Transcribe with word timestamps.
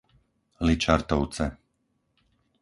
Ličartovce 0.65 1.45